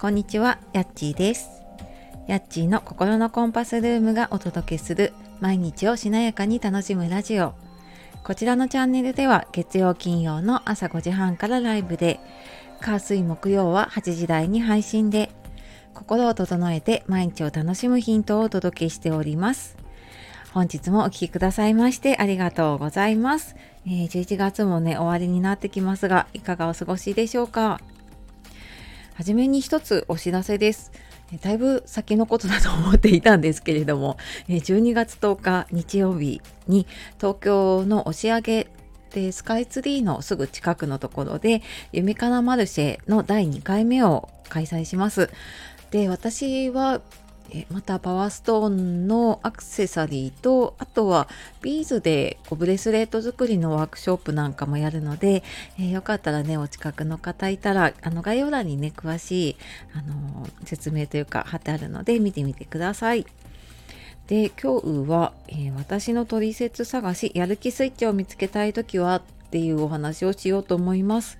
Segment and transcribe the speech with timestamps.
[0.00, 1.62] こんにちは、やっちーです。
[2.26, 7.52] やっちーの心のコンパスルームがお届けする毎日をしなやかに楽しむラジオ。
[8.24, 12.18] こちらのチャンネルでは月曜金曜の朝5時半からライブで、
[12.80, 15.30] 火水木曜は8時台に配信で、
[15.92, 19.76] 心を整えて毎日を楽しむヒントをお届けしております。
[20.54, 23.54] 本日もお聴きくださいましてありがとうございます。
[23.84, 27.82] えー、11月もね、終わりになってきますが、いかがお過ごしでしょうか？
[29.20, 30.92] はじめに一つお知らせです。
[31.42, 34.16] だいぶ先のことだと思っていたんですけれども、
[34.48, 36.86] 12月10日日曜日に
[37.18, 38.66] 東京の押上で
[39.30, 41.60] スカイツリーのすぐ近くのところで、
[41.92, 45.28] 夢かなマルシェの第2回目を開催します。
[45.90, 47.02] で、私は
[47.52, 51.28] えまたパワーストーンのアクセサリーとあとは
[51.62, 55.42] ビーズでこうブレスレット作りのワークショップなんかもやるので、
[55.78, 59.56] えー、よかったらねお近くの方いたらあの概要欄にね詳しい
[59.94, 63.26] あの説明というか貼ってあるので見てみてください。
[64.28, 71.38] で今日は、えー、私の取説探しやる気スイッチを見つけたい時はっていうお話をしようと思います。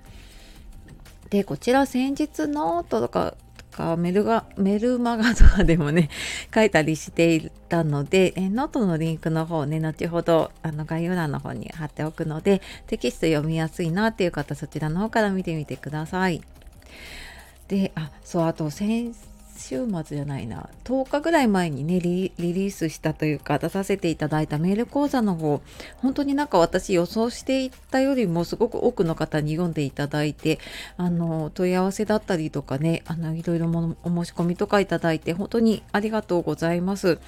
[1.29, 3.35] でこちら先日ノートとか
[3.71, 6.09] かメルガメルマガとかでもね
[6.53, 16.41] 書いたりしていたのでえノートのリンクの方ね後ほどあの概要欄の方に貼っておくのでテキスト読みやすいなっていう方そちらの方から見てみてください。
[17.67, 19.13] であそうあと先
[19.61, 25.61] 週末じゃないな10日ぐらい前にねリリースしたというか出させていただいたメール講座の方
[25.97, 30.59] 本当になんか私予想していたよりもすごく多くの方に読んでいただいて
[30.97, 37.19] あの問い合わせだったりとかねあのいろいろもお申し込みとかいただいて本当にありがとうございます。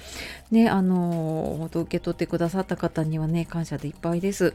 [0.50, 4.54] ねあの本当受け取ってくださった方にはね感謝でいっぱいです。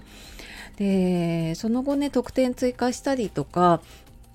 [0.77, 3.81] でその後ね特典追加したりとか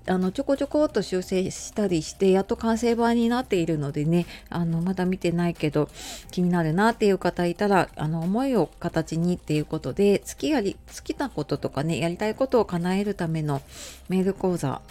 [0.06, 5.88] あのちょこちょこっと修正したりしてやっと完成版になっているのでねあのまだ見てないけど
[6.30, 13.62] 気になるなっていう方いたらあの思いを形にっていうことで好きやり好きなこととかねやりたいことを叶えるための
[14.08, 14.82] メール講座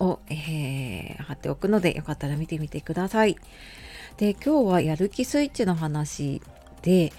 [0.00, 3.36] を、えー、貼っておくのでよかったら見てみてください。
[4.16, 6.42] で今日はやる気スイッチの話
[6.82, 7.12] で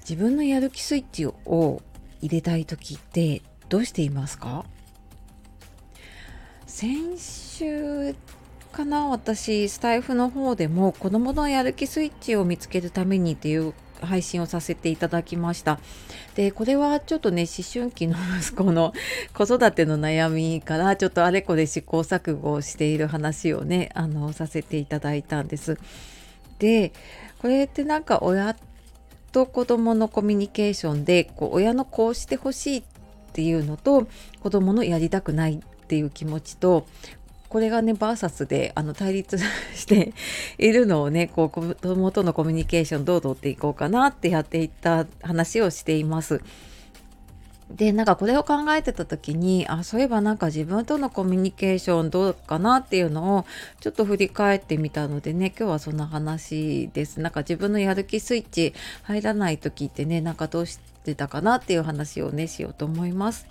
[0.00, 1.82] 自分のやる気スイッチを
[2.20, 4.64] 入れたい時ってどうしていますか？
[6.70, 8.14] 先週
[8.70, 15.80] かな私スタイフの方でも子供のやる気スイッチを見つけるためにっていう配信をさせていただきました。
[16.36, 18.94] でこれはちょっとね思春期の息子の
[19.34, 25.76] 子育ての悩みからちょっとあれこれ試行錯誤している話をねあのさせていただいたんです。
[26.60, 26.92] で
[27.40, 28.56] これってなんか親
[29.32, 32.82] と子供のコミュニケーションでこう親のこうしてほしいっ
[33.32, 34.06] ていうのと
[34.40, 36.86] 子供のやりたくないっていう気持ちと
[37.48, 39.36] これがねバーサスであの対立
[39.74, 40.12] して
[40.56, 46.40] いるのをねこう子供とのコミュニケーションどう取っていこうかなってやっていった話をしています。
[47.70, 53.46] でなんかこれを考えてた時にあそういえばなんか自分とのコミュニケーションどうかなっていうのを
[53.80, 58.74] ちょっと振り返ってみたのでね今日はそんな話ですなんか自分のやる気スイッチ
[59.04, 63.46] 入らない時ってねなんかどうしてたかなっていう話をねしようと思います。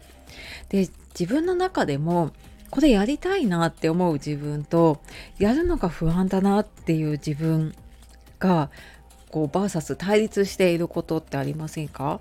[0.69, 0.89] で
[1.19, 2.31] 自分の中でも
[2.69, 5.01] これやりたいなって思う自分と
[5.39, 7.73] やるのが不安だなっていう自分
[8.37, 8.69] が
[9.31, 12.19] こうバーサス対立していることってありませんか？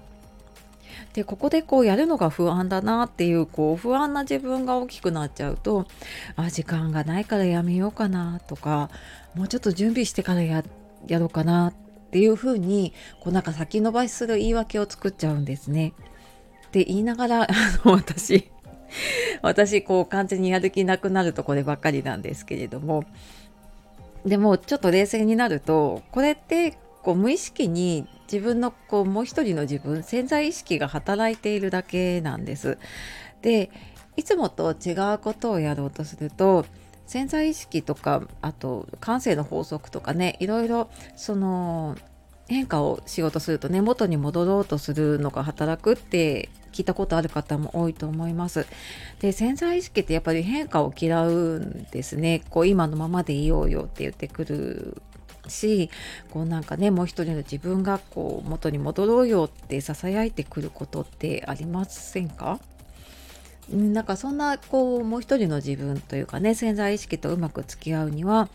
[1.12, 5.87] でここでこうやるのが不安だなっていうこう不安な自分が大きくなっちゃうと
[6.34, 8.91] あ時間がないからやめようかなとか
[9.34, 10.65] もうちょっと準備してからや
[11.11, 11.72] ろうかな
[12.08, 15.92] っていうふうにこうなんか先延ばしする言い訳を作っちゃうんですね。
[16.66, 17.46] って言いながら あ
[17.84, 18.50] の私
[19.42, 23.04] 私こう完全にやる気なくなるとこればっかりなんですけれども
[24.24, 32.78] でもちょっと冷静になるとこれってこう無意識に自分のこうもう一人の自分潜在意識が働いているだけなんです。
[33.43, 33.70] で
[34.16, 36.66] いつもと違うことをやろうとすると
[37.08, 41.96] 潜在意識とかあと感性の法則とかねいろいろその
[42.46, 48.66] 変化をしようとするとね元に戻ろうとするのが働くって聞いたことある方も多いと思います。
[49.20, 52.43] で潜在意識ってやっぱり変化を嫌うんですね。
[52.50, 55.02] こう今のままでいようよって言ってくる
[55.49, 55.90] し
[56.31, 62.61] こうなんかねもう一人の自分がこう元に戻ろうよってささやいてくることってありませんか？
[63.70, 68.49] なんかそんなこうもう一人の自分というかね潜在意識とうまく付き合うには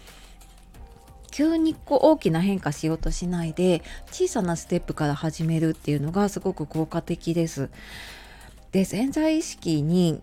[1.31, 3.81] 急にこう大きな変化しようとしないで
[4.11, 7.69] 小さなステップから始めるっていうのがすごく効果的です。
[8.71, 10.21] で潜在意識に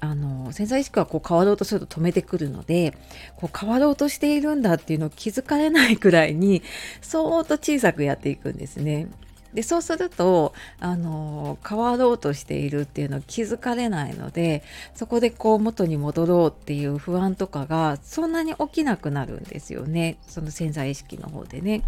[0.00, 2.96] あの潜在意識はこう変わろうとすると止めてくるので
[3.36, 6.62] こう変わろうとしているんだっていうのを気づかれないくらいに
[7.00, 9.08] そーっと小さくやっていくんですね。
[9.54, 14.64] でそうするとあの変わろうとしているっていうのを気づかれないので
[14.94, 21.82] そこでこう元に戻ろうっていう不安とかがそんなに起きなくなるんですよねその潜在意識の方でね。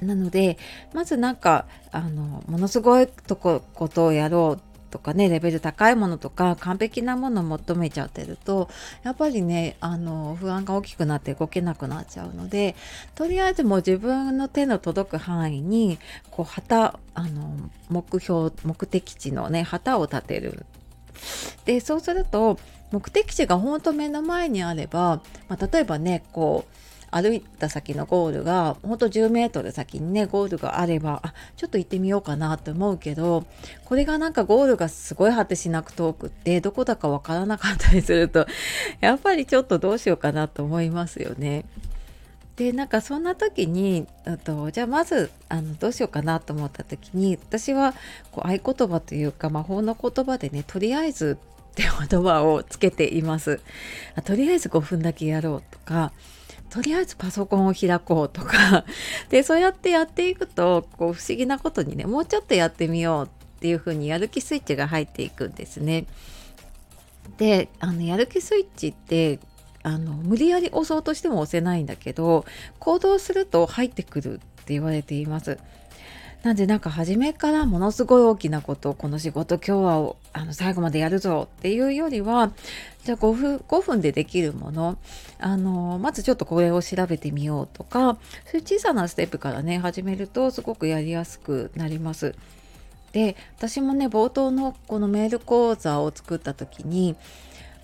[0.00, 0.56] なので
[0.94, 8.68] まずなんかあのものすごいとこことをやろうとかねレベル高いものとか完璧なものを求めちゃってると
[9.02, 12.74] やっぱりねあの不安が大きくなって動けなくなっちゃうので
[13.14, 15.98] とりあえずもう自分の手の届く範囲に
[16.30, 20.66] こう旗あの目標目的地のね旗を立てる。
[21.66, 22.58] でそうすると
[22.92, 26.74] 目的地が本当目の前にあれば、まあ、例えばねこう
[27.10, 33.44] 歩いた先のゴールがほんと10メートル先にねゴールがあればあちょっと行ってみようかなって思うけど
[33.84, 38.46] これがなんかゴールがすごい果てしなく遠くってどこだかわからなかったりすると
[39.00, 41.64] やっぱりちょっとどうしようかなと思いますよね。
[42.56, 44.06] でなんかそんな時に
[44.44, 47.94] とじゃあまずあのどうしようかなと思った時に私は
[48.30, 51.38] こう合言葉というか魔法の言葉でねとりあえず
[51.70, 53.60] って言葉をつけています。
[54.24, 56.12] とりあえず5分だけやろうとか
[56.70, 58.84] とりあえずパソコンを開こうとか
[59.28, 63.28] でそうやってやっていくとこう不思議なことにねもうちょっとやってみようっ
[63.60, 66.06] ていうふうにやる気スイッチが入っていくんですね。
[67.36, 69.38] であのやる気スイッチって
[69.82, 72.44] あの無理やり押そうとしても押せないんだけど
[72.78, 75.58] 行動すると入ってくるって言われています。
[76.42, 79.70] なんでなんか初めからものすごい大きなことをこの仕事今日
[80.06, 82.52] はあの最後までやるぞっていうよりは
[83.04, 84.98] じゃあ5分 ,5 分でできるもの
[85.38, 92.34] あのまずちょっとこれを調べてみようとかそういう小さなステップからね始めるとすごくやりやすくなります。
[93.12, 97.16] で私もね冒頭のこのメール講座を作った時に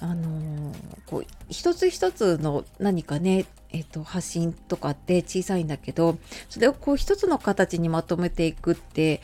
[0.00, 0.72] あの
[1.06, 3.46] こう一つ一つの何かね
[3.76, 6.16] えっと、発信とかって小さいんだけど
[6.48, 9.20] それをこう一つの形にまとめていくって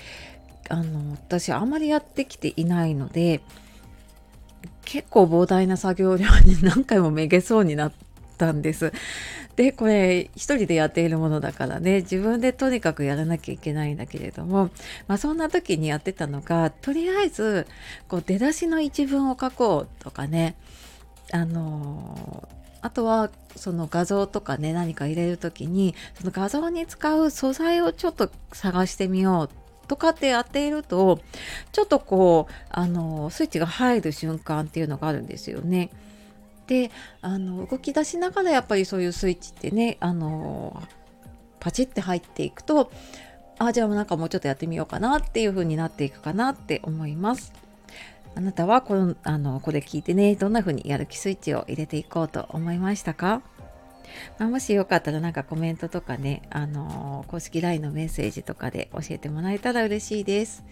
[0.68, 3.40] あの私あんまりやってきていないので
[4.84, 7.92] 結構膨大な作業量に何回もめげそうになっ
[8.36, 8.92] たんです。
[9.56, 14.70] でこれ一人でやっているものだからね自分でとにかくやらなきゃいけないんだけれども、
[15.08, 17.66] まあ、そんな時にやってたのがとりあえず
[18.08, 20.56] こう出だしの一文を書こうとかね
[21.32, 22.48] あの
[22.82, 31.20] あとはその画像とかね何か入れる時にその画像に使う素材をちょっと探してみようとかってやっていると
[31.70, 35.90] ちょっとこうあのスイッチが入る瞬間っていうのがあるんですよね。
[36.66, 36.90] で
[37.20, 40.82] あの動き出しながらやっぱりそういうスイッチってねあの
[41.60, 42.90] パチって入っていくと
[43.58, 47.52] あじゃあなんかもうちょっとやってみようかなっていう風になっていくかなって思います。
[48.34, 53.42] あなたはこのあのこれ聞いてねどんな風にやる気スイッチを入れていこうと思いましたか？
[54.38, 60.64] まあ、もしよかったらなんかコメントとかね、あの、公式 LINE のメッセージとかで教えてもらえたら嬉しいです。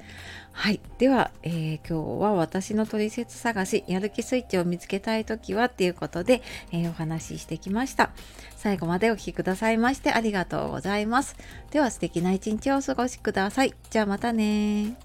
[0.52, 0.80] はい。
[0.98, 8.10] では、えー、今日は私の取説探し、やる気スイッチを見つけたいときはっていうことで、えー、お話ししてきました。
[8.56, 11.34] 最後までお聴きくださいましてありがとうございます。
[11.70, 13.72] では素敵な一日をお過ごしください。
[13.88, 14.98] じゃあまたね